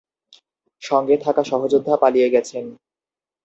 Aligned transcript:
সঙ্গে 0.81 1.15
থাকা 1.17 1.41
সহযোদ্ধা 1.43 1.95
পালিয়ে 1.97 2.29
গেছেন। 2.29 2.65